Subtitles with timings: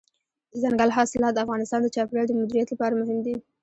[0.51, 3.35] دځنګل حاصلات د افغانستان د چاپیریال د مدیریت لپاره مهم دي.